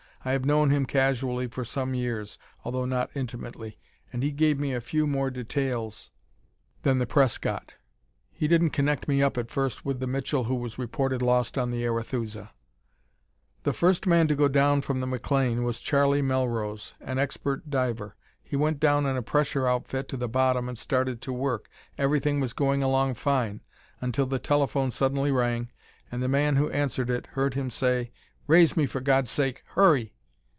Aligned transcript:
I 0.23 0.33
have 0.33 0.45
known 0.45 0.69
him 0.69 0.85
casually 0.85 1.47
for 1.47 1.63
some 1.65 1.95
years, 1.95 2.37
although 2.63 2.85
not 2.85 3.09
intimately, 3.15 3.79
and 4.13 4.21
he 4.21 4.31
gave 4.31 4.59
me 4.59 4.71
a 4.71 4.79
few 4.79 5.07
more 5.07 5.31
details 5.31 6.11
than 6.83 6.99
the 6.99 7.07
press 7.07 7.39
got. 7.39 7.73
He 8.31 8.47
didn't 8.47 8.69
connect 8.69 9.07
me 9.07 9.23
up 9.23 9.35
at 9.35 9.49
first 9.49 9.83
with 9.83 9.99
the 9.99 10.05
Mitchell 10.05 10.43
who 10.43 10.53
was 10.53 10.77
reported 10.77 11.23
lost 11.23 11.57
on 11.57 11.71
the 11.71 11.83
Arethusa. 11.87 12.51
"The 13.63 13.73
first 13.73 14.05
man 14.05 14.27
to 14.27 14.35
go 14.35 14.47
down 14.47 14.81
from 14.81 14.99
the 14.99 15.07
MacLean 15.07 15.63
was 15.63 15.79
Charley 15.79 16.21
Melrose, 16.21 16.93
an 17.01 17.17
expert 17.17 17.71
diver. 17.71 18.15
He 18.43 18.55
went 18.55 18.79
down 18.79 19.07
in 19.07 19.17
a 19.17 19.23
pressure 19.23 19.65
outfit 19.65 20.07
to 20.09 20.17
the 20.17 20.29
bottom 20.29 20.69
and 20.69 20.77
started 20.77 21.19
to 21.23 21.33
work. 21.33 21.67
Everything 21.97 22.39
was 22.39 22.53
going 22.53 22.83
along 22.83 23.15
fine 23.15 23.61
until 24.01 24.27
the 24.27 24.37
telephone 24.37 24.91
suddenly 24.91 25.31
rang 25.31 25.71
and 26.11 26.21
the 26.21 26.27
man 26.29 26.57
who 26.57 26.69
answered 26.69 27.09
it 27.09 27.25
heard 27.31 27.55
him 27.55 27.71
say, 27.71 28.11
'Raise 28.47 28.75
me, 28.75 28.85
for 28.87 28.99
God's 28.99 29.29
sake! 29.29 29.63
Hurry!' 29.75 30.15